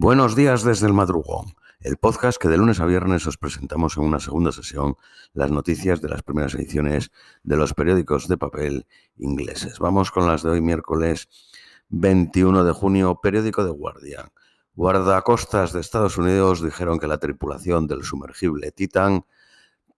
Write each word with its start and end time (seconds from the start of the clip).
Buenos 0.00 0.36
días 0.36 0.62
desde 0.62 0.86
el 0.86 0.92
madrugón, 0.92 1.56
el 1.80 1.96
podcast 1.96 2.40
que 2.40 2.46
de 2.46 2.56
lunes 2.56 2.78
a 2.78 2.86
viernes 2.86 3.26
os 3.26 3.36
presentamos 3.36 3.96
en 3.96 4.04
una 4.04 4.20
segunda 4.20 4.52
sesión 4.52 4.94
las 5.32 5.50
noticias 5.50 6.00
de 6.00 6.08
las 6.08 6.22
primeras 6.22 6.54
ediciones 6.54 7.10
de 7.42 7.56
los 7.56 7.74
periódicos 7.74 8.28
de 8.28 8.38
papel 8.38 8.86
ingleses. 9.16 9.80
Vamos 9.80 10.12
con 10.12 10.28
las 10.28 10.44
de 10.44 10.50
hoy 10.50 10.60
miércoles 10.60 11.28
21 11.88 12.62
de 12.62 12.70
junio, 12.70 13.18
periódico 13.20 13.64
de 13.64 13.70
Guardian. 13.70 14.28
Guardacostas 14.76 15.72
de 15.72 15.80
Estados 15.80 16.16
Unidos 16.16 16.62
dijeron 16.62 17.00
que 17.00 17.08
la 17.08 17.18
tripulación 17.18 17.88
del 17.88 18.04
sumergible 18.04 18.70
Titan 18.70 19.24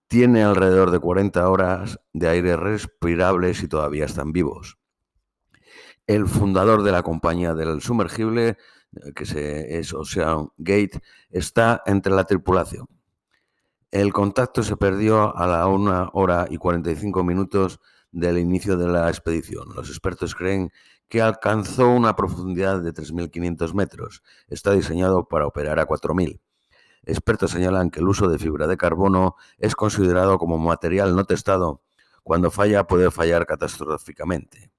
tiene 0.08 0.42
alrededor 0.42 0.92
de 0.92 0.98
40 0.98 1.46
horas 1.46 2.00
de 2.14 2.26
aire 2.26 2.56
respirables 2.56 3.62
y 3.62 3.68
todavía 3.68 4.06
están 4.06 4.32
vivos. 4.32 4.79
El 6.10 6.26
fundador 6.26 6.82
de 6.82 6.90
la 6.90 7.04
compañía 7.04 7.54
del 7.54 7.80
sumergible, 7.80 8.48
eh, 8.48 9.12
que 9.14 9.78
es 9.78 9.94
Ocean 9.94 10.48
Gate, 10.58 11.00
está 11.30 11.84
entre 11.86 12.12
la 12.12 12.24
tripulación. 12.24 12.88
El 13.92 14.12
contacto 14.12 14.64
se 14.64 14.76
perdió 14.76 15.36
a 15.36 15.46
la 15.46 15.68
1 15.68 16.10
hora 16.12 16.48
y 16.50 16.56
45 16.56 17.22
minutos 17.22 17.78
del 18.10 18.38
inicio 18.38 18.76
de 18.76 18.88
la 18.88 19.08
expedición. 19.08 19.68
Los 19.72 19.88
expertos 19.88 20.34
creen 20.34 20.72
que 21.08 21.22
alcanzó 21.22 21.88
una 21.90 22.16
profundidad 22.16 22.80
de 22.82 22.92
3.500 22.92 23.72
metros. 23.74 24.24
Está 24.48 24.72
diseñado 24.72 25.28
para 25.28 25.46
operar 25.46 25.78
a 25.78 25.86
4.000. 25.86 26.40
Expertos 27.04 27.52
señalan 27.52 27.88
que 27.88 28.00
el 28.00 28.08
uso 28.08 28.28
de 28.28 28.40
fibra 28.40 28.66
de 28.66 28.76
carbono 28.76 29.36
es 29.58 29.76
considerado 29.76 30.38
como 30.38 30.58
material 30.58 31.14
no 31.14 31.24
testado. 31.24 31.82
Cuando 32.24 32.50
falla 32.50 32.88
puede 32.88 33.12
fallar 33.12 33.46
catastróficamente. 33.46 34.72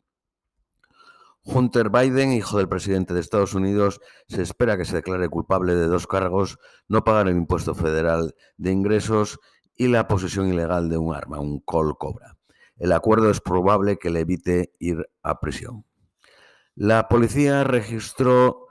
Hunter 1.43 1.89
Biden, 1.89 2.33
hijo 2.33 2.57
del 2.57 2.69
presidente 2.69 3.13
de 3.13 3.19
Estados 3.19 3.55
Unidos, 3.55 3.99
se 4.27 4.43
espera 4.43 4.77
que 4.77 4.85
se 4.85 4.95
declare 4.95 5.27
culpable 5.27 5.75
de 5.75 5.87
dos 5.87 6.05
cargos, 6.05 6.59
no 6.87 7.03
pagar 7.03 7.27
el 7.27 7.37
impuesto 7.37 7.73
federal 7.73 8.35
de 8.57 8.71
ingresos 8.71 9.39
y 9.75 9.87
la 9.87 10.07
posesión 10.07 10.47
ilegal 10.47 10.89
de 10.89 10.97
un 10.97 11.15
arma, 11.15 11.39
un 11.39 11.59
col 11.59 11.97
cobra. 11.97 12.37
El 12.77 12.91
acuerdo 12.91 13.29
es 13.29 13.41
probable 13.41 13.97
que 13.97 14.11
le 14.11 14.21
evite 14.21 14.73
ir 14.79 15.09
a 15.23 15.39
prisión. 15.39 15.85
La 16.75 17.07
policía 17.07 17.63
registró 17.63 18.67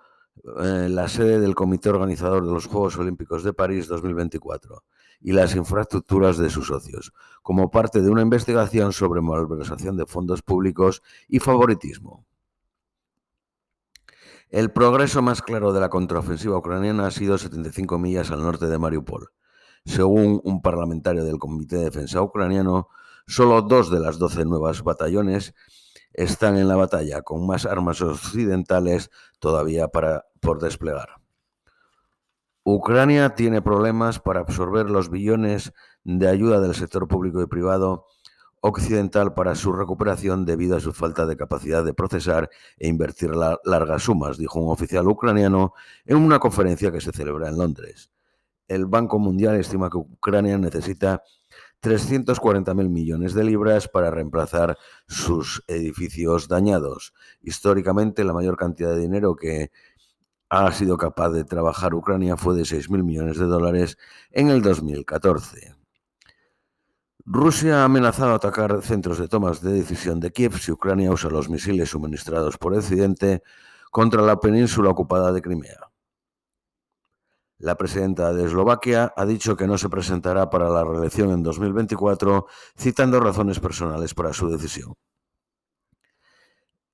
eh, 0.62 0.88
la 0.88 1.08
sede 1.08 1.40
del 1.40 1.54
comité 1.54 1.90
organizador 1.90 2.46
de 2.46 2.52
los 2.52 2.66
Juegos 2.66 2.96
Olímpicos 2.96 3.44
de 3.44 3.52
París 3.52 3.88
2024 3.88 4.84
y 5.20 5.32
las 5.32 5.54
infraestructuras 5.54 6.38
de 6.38 6.48
sus 6.48 6.68
socios, 6.68 7.12
como 7.42 7.70
parte 7.70 8.00
de 8.00 8.10
una 8.10 8.22
investigación 8.22 8.92
sobre 8.92 9.20
malversación 9.20 9.96
de 9.96 10.06
fondos 10.06 10.42
públicos 10.42 11.02
y 11.28 11.40
favoritismo. 11.40 12.24
El 14.50 14.72
progreso 14.72 15.22
más 15.22 15.42
claro 15.42 15.72
de 15.72 15.78
la 15.78 15.90
contraofensiva 15.90 16.58
ucraniana 16.58 17.06
ha 17.06 17.10
sido 17.12 17.38
75 17.38 18.00
millas 18.00 18.32
al 18.32 18.42
norte 18.42 18.66
de 18.66 18.78
Mariupol. 18.78 19.28
Según 19.84 20.40
un 20.42 20.60
parlamentario 20.60 21.22
del 21.22 21.38
Comité 21.38 21.76
de 21.76 21.84
Defensa 21.84 22.20
ucraniano, 22.20 22.88
solo 23.28 23.62
dos 23.62 23.92
de 23.92 24.00
las 24.00 24.18
12 24.18 24.44
nuevas 24.46 24.82
batallones 24.82 25.54
están 26.12 26.56
en 26.56 26.66
la 26.66 26.74
batalla, 26.74 27.22
con 27.22 27.46
más 27.46 27.64
armas 27.64 28.02
occidentales 28.02 29.10
todavía 29.38 29.86
para, 29.86 30.24
por 30.40 30.60
desplegar. 30.60 31.20
Ucrania 32.64 33.36
tiene 33.36 33.62
problemas 33.62 34.18
para 34.18 34.40
absorber 34.40 34.90
los 34.90 35.10
billones 35.10 35.72
de 36.02 36.26
ayuda 36.26 36.60
del 36.60 36.74
sector 36.74 37.06
público 37.06 37.40
y 37.40 37.46
privado 37.46 38.06
occidental 38.60 39.34
para 39.34 39.54
su 39.54 39.72
recuperación 39.72 40.44
debido 40.44 40.76
a 40.76 40.80
su 40.80 40.92
falta 40.92 41.26
de 41.26 41.36
capacidad 41.36 41.84
de 41.84 41.94
procesar 41.94 42.50
e 42.78 42.88
invertir 42.88 43.32
largas 43.64 44.02
sumas, 44.02 44.36
dijo 44.36 44.60
un 44.60 44.70
oficial 44.70 45.08
ucraniano 45.08 45.74
en 46.04 46.18
una 46.18 46.38
conferencia 46.38 46.92
que 46.92 47.00
se 47.00 47.12
celebra 47.12 47.48
en 47.48 47.58
Londres. 47.58 48.10
El 48.68 48.86
Banco 48.86 49.18
Mundial 49.18 49.56
estima 49.56 49.90
que 49.90 49.96
Ucrania 49.98 50.56
necesita 50.56 51.22
340.000 51.82 52.88
millones 52.88 53.34
de 53.34 53.44
libras 53.44 53.88
para 53.88 54.10
reemplazar 54.10 54.76
sus 55.08 55.64
edificios 55.66 56.46
dañados. 56.46 57.14
Históricamente, 57.40 58.22
la 58.22 58.34
mayor 58.34 58.56
cantidad 58.56 58.90
de 58.90 59.00
dinero 59.00 59.34
que 59.34 59.70
ha 60.50 60.70
sido 60.72 60.98
capaz 60.98 61.30
de 61.30 61.44
trabajar 61.44 61.94
Ucrania 61.94 62.36
fue 62.36 62.54
de 62.54 62.62
6.000 62.62 63.02
millones 63.02 63.38
de 63.38 63.46
dólares 63.46 63.96
en 64.30 64.50
el 64.50 64.62
2014. 64.62 65.79
Rusia 67.24 67.82
ha 67.82 67.84
amenazado 67.84 68.34
atacar 68.34 68.82
centros 68.82 69.18
de 69.18 69.28
tomas 69.28 69.60
de 69.60 69.72
decisión 69.72 70.20
de 70.20 70.32
Kiev 70.32 70.58
si 70.58 70.72
Ucrania 70.72 71.12
usa 71.12 71.30
los 71.30 71.48
misiles 71.48 71.90
suministrados 71.90 72.56
por 72.56 72.74
Occidente 72.74 73.42
contra 73.90 74.22
la 74.22 74.40
península 74.40 74.90
ocupada 74.90 75.32
de 75.32 75.42
Crimea. 75.42 75.90
La 77.58 77.76
presidenta 77.76 78.32
de 78.32 78.46
Eslovaquia 78.46 79.12
ha 79.14 79.26
dicho 79.26 79.54
que 79.54 79.66
no 79.66 79.76
se 79.76 79.90
presentará 79.90 80.48
para 80.48 80.70
la 80.70 80.82
reelección 80.82 81.30
en 81.30 81.42
2024, 81.42 82.46
citando 82.74 83.20
razones 83.20 83.60
personales 83.60 84.14
para 84.14 84.32
su 84.32 84.48
decisión. 84.48 84.94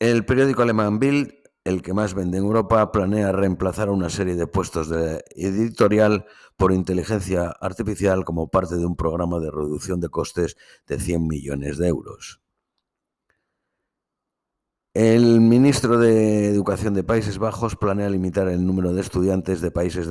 El 0.00 0.26
periódico 0.26 0.62
alemán 0.62 0.98
Bild, 0.98 1.32
el 1.66 1.82
que 1.82 1.92
más 1.92 2.14
vende 2.14 2.38
en 2.38 2.44
Europa, 2.44 2.92
planea 2.92 3.32
reemplazar 3.32 3.90
una 3.90 4.08
serie 4.08 4.36
de 4.36 4.46
puestos 4.46 4.88
de 4.88 5.24
editorial 5.34 6.26
por 6.56 6.72
inteligencia 6.72 7.48
artificial 7.60 8.24
como 8.24 8.48
parte 8.48 8.76
de 8.76 8.86
un 8.86 8.94
programa 8.94 9.40
de 9.40 9.50
reducción 9.50 9.98
de 9.98 10.08
costes 10.08 10.56
de 10.86 11.00
100 11.00 11.26
millones 11.26 11.76
de 11.78 11.88
euros. 11.88 12.40
El 14.94 15.40
ministro 15.40 15.98
de 15.98 16.46
Educación 16.46 16.94
de 16.94 17.02
Países 17.02 17.38
Bajos 17.38 17.74
planea 17.74 18.08
limitar 18.10 18.46
el 18.48 18.64
número 18.64 18.92
de 18.92 19.00
estudiantes 19.00 19.60
de 19.60 19.72
países 19.72 20.08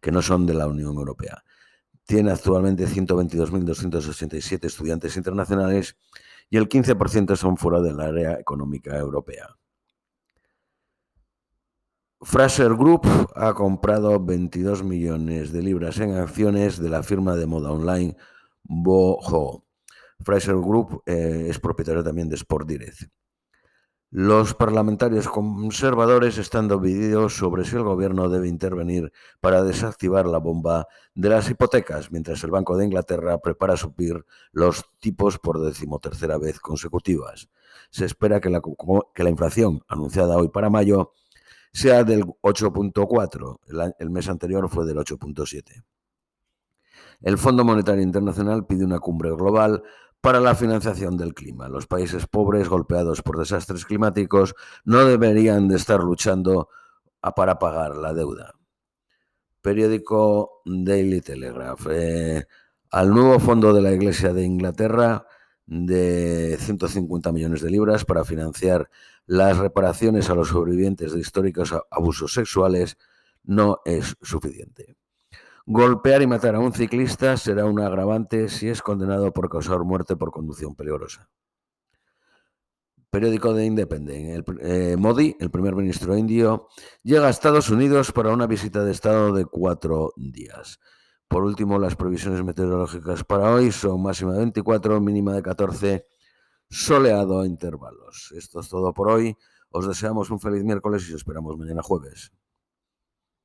que 0.00 0.12
no 0.12 0.22
son 0.22 0.46
de 0.46 0.54
la 0.54 0.68
Unión 0.68 0.94
Europea. 0.94 1.42
Tiene 2.06 2.30
actualmente 2.30 2.86
122.287 2.86 4.64
estudiantes 4.64 5.16
internacionales 5.16 5.96
y 6.48 6.58
el 6.58 6.68
15% 6.68 7.34
son 7.34 7.56
fuera 7.56 7.80
del 7.80 8.00
área 8.00 8.38
económica 8.38 8.96
europea. 8.96 9.56
Fraser 12.28 12.74
Group 12.74 13.06
ha 13.36 13.54
comprado 13.54 14.18
22 14.18 14.82
millones 14.82 15.52
de 15.52 15.62
libras 15.62 16.00
en 16.00 16.16
acciones 16.16 16.76
de 16.76 16.90
la 16.90 17.04
firma 17.04 17.36
de 17.36 17.46
moda 17.46 17.70
online 17.70 18.16
Boho. 18.64 19.64
Fraser 20.24 20.56
Group 20.56 21.04
eh, 21.06 21.46
es 21.48 21.60
propietario 21.60 22.02
también 22.02 22.28
de 22.28 22.34
Sport 22.34 22.66
Direct. 22.66 23.02
Los 24.10 24.54
parlamentarios 24.54 25.28
conservadores 25.28 26.36
están 26.38 26.66
divididos 26.66 27.36
sobre 27.36 27.64
si 27.64 27.76
el 27.76 27.84
gobierno 27.84 28.28
debe 28.28 28.48
intervenir 28.48 29.12
para 29.40 29.62
desactivar 29.62 30.26
la 30.26 30.38
bomba 30.38 30.88
de 31.14 31.28
las 31.28 31.48
hipotecas, 31.48 32.10
mientras 32.10 32.42
el 32.42 32.50
Banco 32.50 32.76
de 32.76 32.86
Inglaterra 32.86 33.38
prepara 33.38 33.76
subir 33.76 34.26
los 34.50 34.84
tipos 34.98 35.38
por 35.38 35.64
decimotercera 35.64 36.38
vez 36.38 36.58
consecutivas. 36.58 37.48
Se 37.90 38.04
espera 38.04 38.40
que 38.40 38.50
la, 38.50 38.60
que 39.14 39.22
la 39.22 39.30
inflación 39.30 39.84
anunciada 39.86 40.36
hoy 40.36 40.48
para 40.48 40.70
mayo 40.70 41.12
sea 41.76 42.04
del 42.04 42.24
8.4, 42.24 43.58
el, 43.68 43.94
el 43.98 44.10
mes 44.10 44.28
anterior 44.30 44.66
fue 44.70 44.86
del 44.86 44.96
8.7. 44.96 45.84
El 47.20 47.36
Fondo 47.36 47.64
Monetario 47.64 48.02
Internacional 48.02 48.66
pide 48.66 48.84
una 48.84 48.98
cumbre 48.98 49.30
global 49.30 49.82
para 50.22 50.40
la 50.40 50.54
financiación 50.54 51.18
del 51.18 51.34
clima. 51.34 51.68
Los 51.68 51.86
países 51.86 52.26
pobres 52.26 52.70
golpeados 52.70 53.20
por 53.20 53.38
desastres 53.38 53.84
climáticos 53.84 54.54
no 54.84 55.04
deberían 55.04 55.68
de 55.68 55.76
estar 55.76 56.00
luchando 56.00 56.70
para 57.34 57.58
pagar 57.58 57.94
la 57.96 58.14
deuda. 58.14 58.54
Periódico 59.60 60.62
Daily 60.64 61.20
Telegraph. 61.20 61.88
Eh, 61.90 62.46
al 62.90 63.10
nuevo 63.10 63.38
fondo 63.38 63.74
de 63.74 63.82
la 63.82 63.92
Iglesia 63.92 64.32
de 64.32 64.44
Inglaterra 64.44 65.26
de 65.66 66.56
150 66.60 67.32
millones 67.32 67.60
de 67.60 67.70
libras 67.70 68.04
para 68.04 68.24
financiar 68.24 68.88
las 69.26 69.58
reparaciones 69.58 70.30
a 70.30 70.34
los 70.34 70.48
sobrevivientes 70.48 71.12
de 71.12 71.20
históricos 71.20 71.74
abusos 71.90 72.32
sexuales 72.32 72.96
no 73.42 73.80
es 73.84 74.16
suficiente. 74.22 74.96
Golpear 75.68 76.22
y 76.22 76.28
matar 76.28 76.54
a 76.54 76.60
un 76.60 76.72
ciclista 76.72 77.36
será 77.36 77.64
un 77.64 77.80
agravante 77.80 78.48
si 78.48 78.68
es 78.68 78.82
condenado 78.82 79.32
por 79.32 79.48
causar 79.48 79.80
muerte 79.80 80.14
por 80.14 80.30
conducción 80.30 80.76
peligrosa. 80.76 81.28
Periódico 83.10 83.52
de 83.52 83.64
Independent. 83.64 84.48
Eh, 84.60 84.96
Modi, 84.96 85.36
el 85.40 85.50
primer 85.50 85.74
ministro 85.74 86.16
indio, 86.16 86.68
llega 87.02 87.26
a 87.26 87.30
Estados 87.30 87.70
Unidos 87.70 88.12
para 88.12 88.30
una 88.30 88.46
visita 88.46 88.84
de 88.84 88.92
Estado 88.92 89.32
de 89.32 89.44
cuatro 89.44 90.12
días. 90.16 90.78
Por 91.28 91.44
último, 91.44 91.78
las 91.78 91.96
previsiones 91.96 92.44
meteorológicas 92.44 93.24
para 93.24 93.52
hoy 93.52 93.72
son 93.72 94.02
máxima 94.02 94.32
de 94.32 94.38
24, 94.38 95.00
mínima 95.00 95.34
de 95.34 95.42
14, 95.42 96.06
soleado 96.70 97.40
a 97.40 97.46
intervalos. 97.46 98.32
Esto 98.36 98.60
es 98.60 98.68
todo 98.68 98.94
por 98.94 99.10
hoy. 99.10 99.36
Os 99.70 99.86
deseamos 99.86 100.30
un 100.30 100.40
feliz 100.40 100.62
miércoles 100.64 101.02
y 101.08 101.12
os 101.12 101.16
esperamos 101.16 101.58
mañana 101.58 101.82
jueves. 101.82 102.32